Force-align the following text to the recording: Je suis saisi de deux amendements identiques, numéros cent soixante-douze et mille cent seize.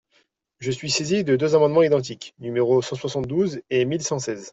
Je 0.57 0.71
suis 0.71 0.89
saisi 0.89 1.23
de 1.23 1.35
deux 1.35 1.53
amendements 1.53 1.83
identiques, 1.83 2.33
numéros 2.39 2.81
cent 2.81 2.95
soixante-douze 2.95 3.61
et 3.69 3.85
mille 3.85 4.01
cent 4.01 4.17
seize. 4.17 4.49